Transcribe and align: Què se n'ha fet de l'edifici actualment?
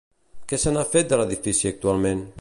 Què 0.51 0.59
se 0.63 0.73
n'ha 0.77 0.85
fet 0.95 1.11
de 1.13 1.21
l'edifici 1.21 1.73
actualment? 1.75 2.29